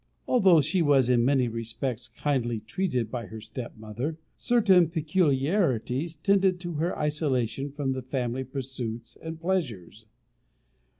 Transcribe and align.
Although 0.27 0.61
she 0.61 0.81
was 0.81 1.09
in 1.09 1.23
many 1.23 1.47
respects 1.47 2.07
kindly 2.07 2.59
treated 2.61 3.11
by 3.11 3.27
her 3.27 3.39
stepmother, 3.39 4.17
certain 4.35 4.89
peculiarities 4.89 6.15
tended 6.15 6.59
to 6.61 6.73
her 6.73 6.97
isolation 6.97 7.71
from 7.71 7.91
the 7.91 8.01
family 8.01 8.43
pursuits 8.43 9.15
and 9.21 9.39
pleasures. 9.39 10.07